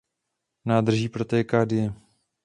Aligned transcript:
Nádrží 0.65 1.09
protéká 1.09 1.65
Dyje. 1.65 1.93